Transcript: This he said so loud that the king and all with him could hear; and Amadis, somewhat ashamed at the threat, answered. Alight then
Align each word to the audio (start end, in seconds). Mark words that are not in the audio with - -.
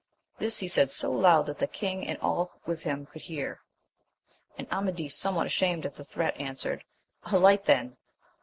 This 0.39 0.57
he 0.57 0.67
said 0.67 0.89
so 0.89 1.11
loud 1.11 1.45
that 1.45 1.59
the 1.59 1.67
king 1.67 2.07
and 2.07 2.17
all 2.23 2.53
with 2.65 2.81
him 2.81 3.05
could 3.05 3.21
hear; 3.21 3.61
and 4.57 4.67
Amadis, 4.73 5.15
somewhat 5.15 5.45
ashamed 5.45 5.85
at 5.85 5.93
the 5.93 6.03
threat, 6.03 6.35
answered. 6.39 6.83
Alight 7.31 7.65
then 7.65 7.97